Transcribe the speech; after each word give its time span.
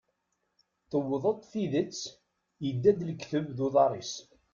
Tewweḍ-d 0.89 1.41
tidet, 1.49 1.99
yedda-d 2.65 2.99
lekdeb 3.09 3.45
d 3.57 3.59
uḍar-is. 3.65 4.13